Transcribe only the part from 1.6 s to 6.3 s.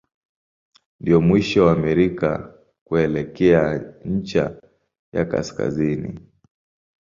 wa Amerika kuelekea ncha ya kaskazini.